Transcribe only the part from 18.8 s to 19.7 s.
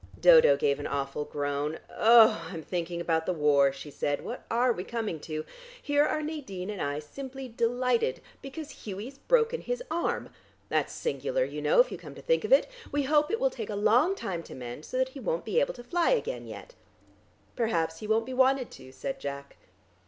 said Jack.